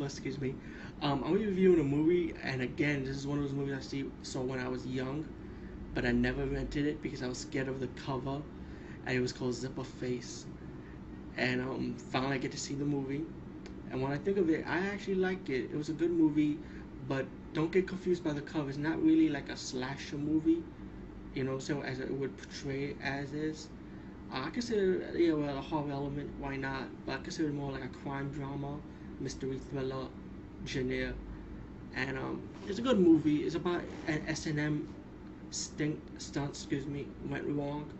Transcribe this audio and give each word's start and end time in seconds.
Zipper, 0.00 0.06
excuse 0.06 0.40
me. 0.40 0.54
Um, 1.02 1.22
I'm 1.24 1.32
reviewing 1.34 1.80
a 1.80 1.84
movie, 1.84 2.34
and 2.42 2.62
again, 2.62 3.04
this 3.04 3.16
is 3.16 3.26
one 3.26 3.38
of 3.38 3.44
those 3.44 3.52
movies 3.52 3.74
I 3.76 3.80
see 3.80 4.04
saw 4.22 4.40
when 4.40 4.58
I 4.58 4.68
was 4.68 4.86
young, 4.86 5.26
but 5.94 6.04
I 6.04 6.12
never 6.12 6.44
rented 6.46 6.86
it 6.86 7.02
because 7.02 7.22
I 7.22 7.28
was 7.28 7.38
scared 7.38 7.68
of 7.68 7.80
the 7.80 7.88
cover, 7.88 8.42
and 9.06 9.16
it 9.16 9.20
was 9.20 9.32
called 9.32 9.54
Zipper 9.54 9.84
Face. 9.84 10.46
And 11.36 11.60
um, 11.60 11.96
finally, 12.10 12.34
I 12.34 12.38
get 12.38 12.52
to 12.52 12.58
see 12.58 12.74
the 12.74 12.84
movie, 12.84 13.24
and 13.90 14.02
when 14.02 14.12
I 14.12 14.18
think 14.18 14.38
of 14.38 14.48
it, 14.50 14.64
I 14.66 14.78
actually 14.88 15.16
like 15.16 15.48
it. 15.50 15.70
It 15.72 15.76
was 15.76 15.88
a 15.88 15.94
good 15.94 16.10
movie, 16.10 16.58
but 17.08 17.26
don't 17.54 17.72
get 17.72 17.86
confused 17.88 18.24
by 18.24 18.32
the 18.32 18.40
cover. 18.42 18.68
It's 18.68 18.78
not 18.78 19.02
really 19.02 19.28
like 19.28 19.48
a 19.50 19.56
slasher 19.56 20.16
movie, 20.18 20.62
you 21.34 21.44
know, 21.44 21.58
so 21.58 21.82
as 21.82 22.00
it 22.00 22.12
would 22.12 22.36
portray 22.36 22.96
as 23.02 23.32
is. 23.32 23.68
I 24.32 24.50
consider 24.50 25.00
it 25.02 25.20
yeah, 25.20 25.32
well, 25.34 25.58
a 25.58 25.60
horror 25.60 25.90
element. 25.92 26.30
Why 26.38 26.56
not? 26.56 26.84
But 27.06 27.14
I 27.14 27.18
consider 27.22 27.48
it 27.48 27.54
more 27.54 27.72
like 27.72 27.84
a 27.84 27.88
crime 27.88 28.30
drama, 28.30 28.78
mystery 29.20 29.58
thriller, 29.70 30.06
genre. 30.66 31.14
And 31.94 32.18
um, 32.18 32.42
it's 32.66 32.78
a 32.78 32.82
good 32.82 32.98
movie. 32.98 33.38
It's 33.38 33.54
about 33.54 33.82
an 34.06 34.24
S 34.26 34.46
and 34.46 34.58
M 34.58 34.88
stink 35.50 36.00
stunt. 36.18 36.50
Excuse 36.50 36.86
me, 36.86 37.06
went 37.28 37.46
wrong, 37.46 37.90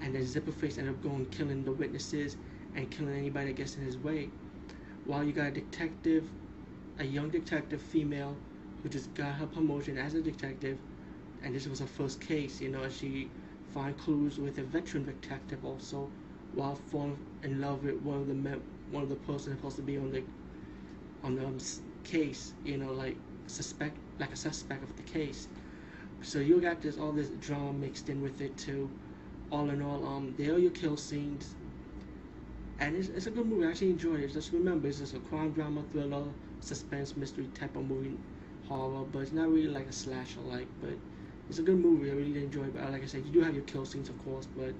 and 0.00 0.14
then 0.14 0.22
Zipperface 0.22 0.78
ended 0.78 0.94
up 0.94 1.02
going 1.02 1.26
killing 1.26 1.64
the 1.64 1.72
witnesses 1.72 2.36
and 2.74 2.90
killing 2.90 3.14
anybody 3.16 3.48
that 3.48 3.56
gets 3.56 3.76
in 3.76 3.84
his 3.84 3.98
way. 3.98 4.30
While 5.04 5.24
you 5.24 5.32
got 5.32 5.48
a 5.48 5.50
detective, 5.50 6.24
a 6.98 7.04
young 7.04 7.30
detective 7.30 7.80
female, 7.80 8.36
who 8.82 8.88
just 8.88 9.12
got 9.14 9.34
her 9.34 9.46
promotion 9.46 9.98
as 9.98 10.14
a 10.14 10.22
detective, 10.22 10.78
and 11.42 11.54
this 11.54 11.66
was 11.66 11.80
her 11.80 11.86
first 11.86 12.20
case. 12.20 12.60
You 12.60 12.70
know, 12.70 12.88
she 12.88 13.30
find 13.72 13.96
clues 13.98 14.38
with 14.38 14.58
a 14.58 14.62
veteran 14.62 15.04
detective 15.04 15.64
also 15.64 16.10
while 16.54 16.76
falling 16.90 17.18
in 17.42 17.60
love 17.60 17.84
with 17.84 18.00
one 18.02 18.20
of 18.20 18.26
the 18.28 18.34
me- 18.34 18.60
one 18.90 19.02
of 19.02 19.08
the 19.08 19.16
person 19.16 19.54
supposed 19.56 19.76
to 19.76 19.82
be 19.82 19.96
on 19.98 20.10
the 20.10 20.22
on 21.22 21.36
the 21.36 21.44
um, 21.44 21.58
case 22.04 22.52
you 22.64 22.76
know 22.78 22.92
like 22.92 23.16
suspect 23.46 23.96
like 24.18 24.32
a 24.32 24.36
suspect 24.36 24.82
of 24.82 24.96
the 24.96 25.02
case. 25.02 25.48
So 26.22 26.38
you 26.38 26.60
got 26.60 26.80
this 26.82 26.98
all 26.98 27.12
this 27.12 27.28
drama 27.40 27.72
mixed 27.72 28.08
in 28.08 28.22
with 28.22 28.40
it 28.40 28.56
too. 28.56 28.90
All 29.50 29.68
in 29.70 29.82
all 29.82 30.06
um 30.06 30.34
there 30.38 30.54
are 30.54 30.58
your 30.58 30.70
kill 30.70 30.96
scenes. 30.96 31.54
And 32.78 32.96
it's, 32.96 33.08
it's 33.08 33.26
a 33.26 33.30
good 33.30 33.46
movie. 33.46 33.66
I 33.66 33.70
actually 33.70 33.90
enjoyed 33.90 34.20
it. 34.20 34.32
Just 34.32 34.52
remember 34.52 34.88
it's 34.88 34.98
just 34.98 35.14
a 35.14 35.18
crime 35.18 35.52
drama 35.52 35.82
thriller 35.92 36.24
suspense 36.60 37.16
mystery 37.16 37.48
type 37.54 37.76
of 37.76 37.86
movie 37.86 38.16
horror 38.66 39.04
but 39.12 39.20
it's 39.20 39.32
not 39.32 39.48
really 39.48 39.68
like 39.68 39.86
a 39.86 39.92
slasher 39.92 40.40
like 40.40 40.66
but 40.80 40.90
it's 41.48 41.58
a 41.58 41.62
good 41.62 41.78
movie. 41.78 42.10
I 42.10 42.14
really 42.14 42.42
enjoy 42.42 42.64
it. 42.64 42.74
But 42.74 42.90
like 42.90 43.02
I 43.02 43.06
said, 43.06 43.24
you 43.24 43.32
do 43.32 43.40
have 43.42 43.54
your 43.54 43.64
kill 43.64 43.84
scenes, 43.86 44.08
of 44.08 44.18
course, 44.24 44.46
but 44.56 44.72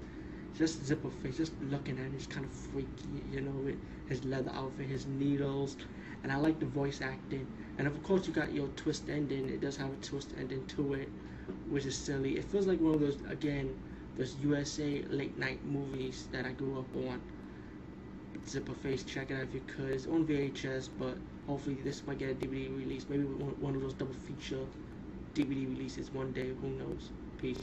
just 0.59 0.85
Zipper 0.85 1.11
Face, 1.23 1.37
just 1.37 1.53
looking 1.71 1.99
at 1.99 2.07
it, 2.07 2.13
it's 2.15 2.27
kind 2.27 2.45
of 2.45 2.51
freaky, 2.53 2.89
you 3.33 3.41
know, 3.41 3.51
with 3.65 3.77
his 4.09 4.25
leather 4.25 4.51
outfit, 4.55 4.87
his 4.87 5.07
needles, 5.07 5.77
and 6.23 6.33
I 6.33 6.37
like 6.37 6.59
the 6.59 6.67
voice 6.67 7.01
acting. 7.03 7.47
And 7.79 7.87
of 7.87 8.03
course, 8.03 8.27
you 8.27 8.33
got 8.33 8.53
your 8.53 8.69
twist 8.69 9.05
ending. 9.09 9.49
It 9.49 9.61
does 9.61 9.77
have 9.77 9.91
a 9.93 9.97
twist 9.97 10.31
ending 10.39 10.65
to 10.69 10.95
it, 10.95 11.09
which 11.69 11.85
is 11.85 11.97
silly. 11.97 12.37
It 12.39 12.45
feels 12.45 12.67
like 12.67 12.81
one 12.81 12.95
of 12.95 13.01
those 13.01 13.19
again, 13.29 13.75
those 14.17 14.35
USA 14.43 15.03
late 15.11 15.37
night 15.39 15.65
movies 15.67 16.27
that 16.33 16.47
I 16.47 16.53
grew 16.53 16.79
up 16.79 16.97
on. 17.09 17.21
Zipper 18.49 18.75
Face, 18.75 19.03
check 19.03 19.31
it 19.31 19.35
out 19.35 19.43
if 19.43 19.55
you 19.55 19.63
could. 19.67 19.91
It's 19.91 20.07
on 20.07 20.25
VHS, 20.27 20.89
but 20.99 21.17
hopefully 21.47 21.77
this 21.83 22.03
might 22.07 22.19
get 22.19 22.31
a 22.31 22.35
DVD 22.35 22.77
release. 22.79 23.07
Maybe 23.09 23.25
one 23.25 23.75
of 23.75 23.83
those 23.83 23.95
double 23.95 24.15
feature 24.15 24.65
DVD 25.35 25.69
releases 25.69 26.13
one 26.13 26.33
day. 26.33 26.53
Who 26.63 26.69
knows? 26.71 27.11
Peace. 27.39 27.59